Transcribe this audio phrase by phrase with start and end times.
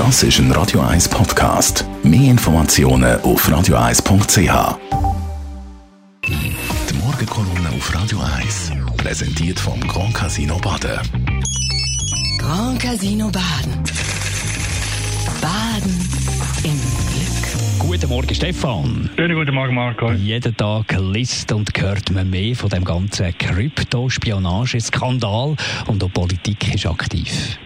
[0.00, 1.84] Das ist ein Radio 1 Podcast.
[2.02, 4.78] Mehr Informationen auf radio1.ch.
[6.24, 6.54] Die
[7.04, 11.00] Morgenkolumne auf Radio 1 präsentiert vom Grand Casino Baden.
[12.38, 13.74] Grand Casino Baden.
[15.42, 16.08] Baden
[16.64, 17.78] im Glück.
[17.78, 19.10] Guten Morgen, Stefan.
[19.16, 20.12] Schönen guten Morgen, Marco.
[20.12, 25.56] Jeden Tag liest und hört man mehr von dem ganzen Kryptospionage-Skandal
[25.88, 27.58] und auch die Politik ist aktiv.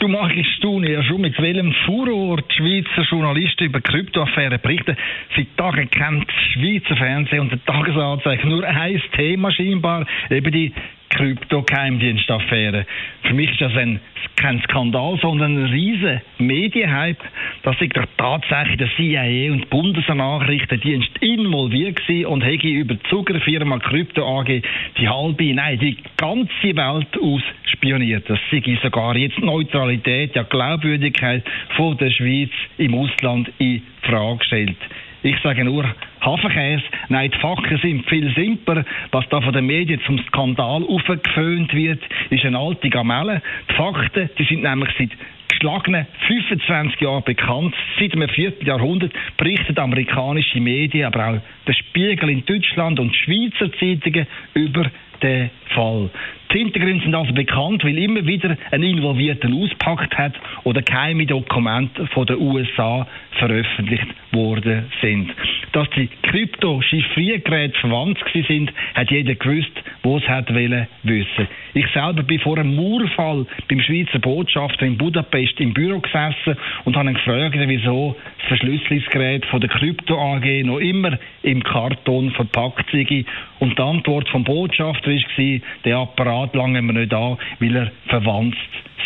[0.00, 4.96] Du machst du ja schon mit welchem Furor die Schweizer Journalisten über Kryptoaffären berichten.
[5.36, 10.72] Seit Tagen kennt Schweizer Fernsehen und der Tagesanzeiger nur ein Thema scheinbar, eben die
[11.20, 12.86] Krypto-Geheimdienstaffäre.
[13.24, 14.00] Für mich ist das ein,
[14.36, 17.22] kein Skandal, sondern ein riesen Medienhype.
[17.62, 23.78] dass sich doch tatsächlich der CIA und Bundesnachrichtendienst involviert waren und hätte über die Zuckerfirma
[23.78, 24.62] Krypto AG
[24.98, 28.30] die halbe, nein, die ganze Welt ausspioniert.
[28.30, 31.44] Das sei sogar jetzt Neutralität, ja Glaubwürdigkeit
[31.76, 34.76] von der Schweiz im Ausland in Frage gestellt.
[35.22, 35.84] Ich sage nur
[36.20, 36.82] Hafenkäse.
[37.08, 38.84] Nein, die Fakten sind viel simpler.
[39.10, 43.42] Was da von den Medien zum Skandal aufgeföhnt wird, ist eine alte Gamelle.
[43.68, 45.10] Die Fakten, die sind nämlich seit
[45.60, 47.74] geschlagenen 25 Jahren bekannt.
[47.98, 53.70] Seit dem vierten Jahrhundert berichten amerikanische Medien, aber auch der Spiegel in Deutschland und Schweizer
[53.78, 54.90] Zeitungen über
[55.22, 56.08] den Fall.
[56.52, 60.32] Die Hintergründe sind also bekannt, weil immer wieder ein Involvierter auspackt hat
[60.64, 65.30] oder geheime Dokumente von den USA veröffentlicht worden sind.
[65.72, 68.18] Dass die Krypto-Chiffriergeräte verwandt
[68.48, 69.70] sind, hat jeder gewusst,
[70.02, 71.48] wo es hat wollen wissen.
[71.74, 76.96] Ich selber bin vor einem Mauerfall beim Schweizer Botschafter in Budapest im Büro gesessen und
[76.96, 82.90] habe ihn gefragt, wieso das Verschlüsselungsgerät von der Krypto AG noch immer im Karton verpackt
[82.90, 83.24] sei.
[83.60, 88.56] Und die Antwort vom Botschafter war, der Apparat lange wir nicht an, weil er verwandt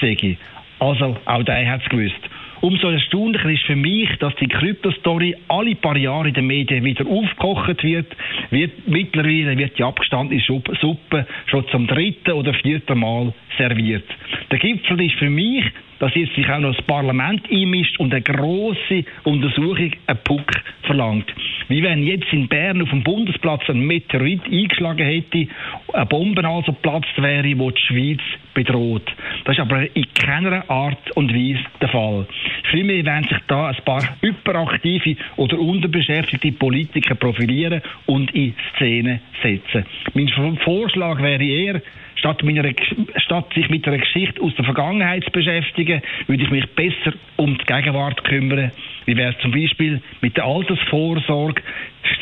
[0.01, 0.39] sei.
[0.79, 2.21] Also, auch der hat es gewusst.
[2.65, 7.05] Umso erstaunlicher ist für mich, dass die Kryptostory alle paar Jahre in den Medien wieder
[7.07, 8.07] aufgekocht wird.
[8.49, 14.07] wird mittlerweile wird die abgestandene Suppe schon zum dritten oder vierten Mal serviert.
[14.51, 15.63] Der Gipfel ist für mich,
[15.99, 20.51] dass jetzt sich auch noch das Parlament einmischt und eine große Untersuchung einen Puck
[20.83, 21.33] verlangt.
[21.69, 25.49] Wie wenn jetzt in Bern auf dem Bundesplatz ein Meteorit eingeschlagen hätte,
[25.93, 28.21] eine Bombe also geplatzt wäre, die die Schweiz
[28.53, 29.11] bedroht.
[29.45, 32.27] Das ist aber in keiner Art und Weise der Fall.
[32.75, 39.87] Vielmehr werden sich da ein paar hyperaktive oder unterbeschäftigte Politiker profilieren und in Szene setzen.
[40.13, 41.81] Mein Vorschlag wäre eher,
[42.17, 42.69] statt, meiner,
[43.17, 47.57] statt sich mit einer Geschichte aus der Vergangenheit zu beschäftigen, würde ich mich besser um
[47.57, 48.73] die Gegenwart kümmern.
[49.05, 51.63] Wie wäre es zum Beispiel mit der Altersvorsorge?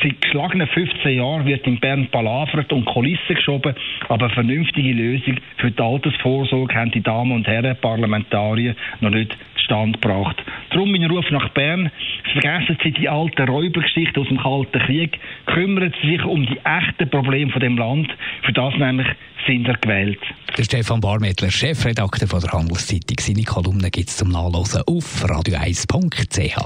[0.03, 3.75] Seit geschlagenen 15 Jahren wird in Bern palavert und Kulissen geschoben,
[4.09, 9.37] aber eine vernünftige Lösung für die Altersvorsorge haben die Damen und Herren Parlamentarier noch nicht
[9.73, 10.37] zustande gebracht.
[10.71, 11.91] Darum mein Ruf nach Bern.
[12.33, 15.19] Vergessen Sie die alten Räubergeschichten aus dem Kalten Krieg.
[15.47, 18.09] Kümmern Sie sich um die echten Probleme von dem Land.
[18.45, 19.07] Für das nämlich
[19.47, 20.21] sind er gewählt.
[20.57, 23.17] Der Stefan Barmettler, Chefredakteur von der Handelszeitung.
[23.19, 26.57] Seine Kolumne gibt es zum Nachlesen auf radio1.ch.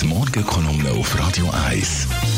[0.00, 2.37] Die Morgenkolumne auf Radio 1.